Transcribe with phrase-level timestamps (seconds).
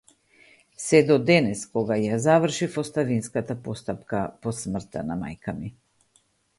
[0.85, 5.75] Сѐ до денес, кога ја завршив оставинската постапка по смртта на мајка ми.